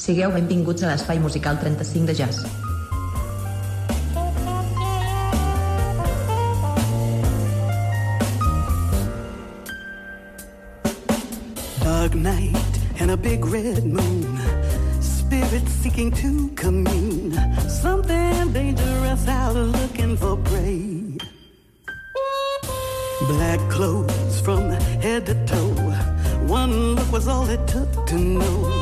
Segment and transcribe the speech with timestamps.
[0.00, 2.38] Sigueu benvinguts a l'espai musical 35 de jazz.
[11.84, 12.56] Dark night
[12.98, 14.40] and a big red moon.
[15.02, 17.36] Spirit seeking to commune.
[17.68, 21.18] Something dangerous out looking for prey.
[23.28, 24.70] Black clothes from
[25.02, 25.74] head to toe.
[26.48, 28.79] One look was all it took to know.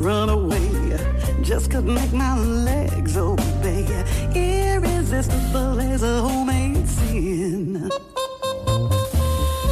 [0.00, 0.96] Run away.
[1.42, 3.84] Just couldn't make my legs obey.
[4.34, 7.90] Irresistible as a homemade sin.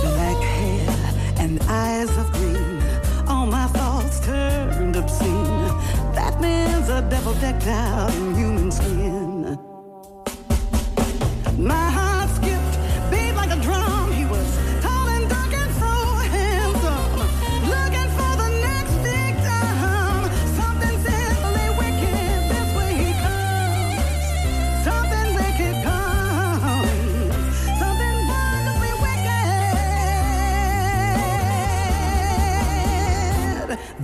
[0.03, 0.91] Black hair
[1.39, 2.81] and eyes of green.
[3.27, 5.69] All my thoughts turned obscene.
[6.15, 8.58] That man's a devil decked out in human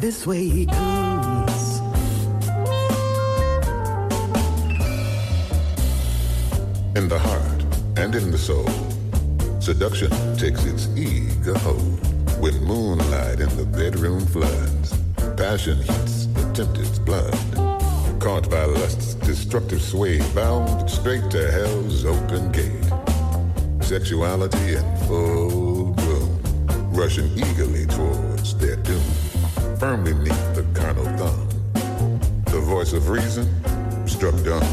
[0.04, 1.78] This way he comes.
[6.94, 7.64] In the heart
[7.96, 8.68] and in the soul,
[9.60, 11.98] seduction takes its eager hold.
[12.38, 14.92] When moonlight in the bedroom floods,
[15.38, 17.32] passion heats the tempted's blood.
[18.20, 22.92] Caught by lust's destructive sway, bound straight to hell's open gate.
[23.80, 26.38] Sexuality in full bloom,
[26.92, 29.02] rushing eagerly towards their doom,
[29.84, 31.46] firmly neath the carnal thumb.
[32.46, 33.46] The voice of reason
[34.08, 34.66] struck dumb.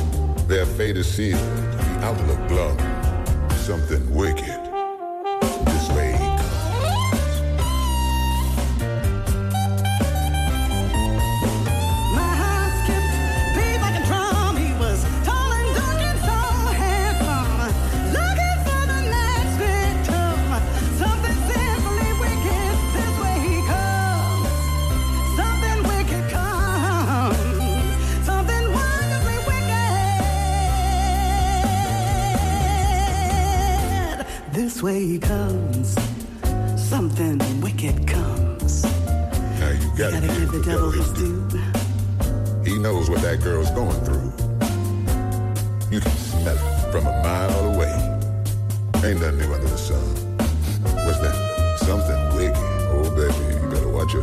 [0.47, 2.77] Their fate is sealed, the outlook glum.
[3.57, 4.60] Something wicked.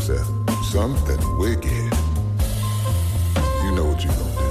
[0.09, 1.93] Something wicked.
[3.63, 4.48] You know what you gonna do.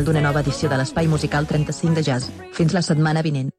[0.00, 2.30] final d'una nova edició de l'Espai Musical 35 de Jazz.
[2.56, 3.49] Fins la setmana vinent.